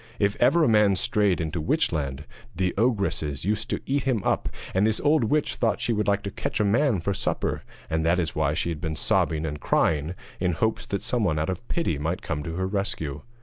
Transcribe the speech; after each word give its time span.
If 0.17 0.35
ever 0.39 0.63
a 0.63 0.67
man 0.67 0.95
strayed 0.95 1.39
into 1.39 1.61
Witchland 1.61 2.23
the 2.55 2.73
ogresses 2.75 3.45
used 3.45 3.69
to 3.69 3.81
eat 3.85 4.01
him 4.01 4.23
up, 4.23 4.49
and 4.73 4.87
this 4.87 4.99
old 4.99 5.25
witch 5.25 5.53
thought 5.57 5.79
she 5.79 5.93
would 5.93 6.07
like 6.07 6.23
to 6.23 6.31
catch 6.31 6.59
a 6.59 6.63
man 6.65 6.99
for 6.99 7.13
supper, 7.13 7.61
and 7.87 8.03
that 8.03 8.17
is 8.17 8.35
why 8.35 8.55
she 8.55 8.69
had 8.69 8.81
been 8.81 8.95
sobbing 8.95 9.45
and 9.45 9.61
crying 9.61 10.15
in 10.39 10.53
hopes 10.53 10.87
that 10.87 11.03
someone 11.03 11.37
out 11.37 11.51
of 11.51 11.67
pity 11.67 11.99
might 11.99 12.23
come 12.23 12.41
to 12.41 12.55
her 12.55 12.65
rescue. 12.65 13.21